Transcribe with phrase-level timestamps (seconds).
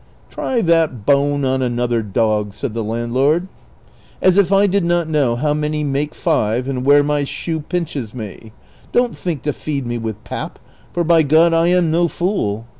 [0.31, 3.47] "Try that bone on another dog," ^ said the landlord;"
[4.19, 8.11] as if I did not know how many make five, and where my shoe pinches
[8.15, 8.51] me;
[8.89, 10.57] ^ don't think to feed me with pap,
[10.91, 12.65] for by God I am no fool.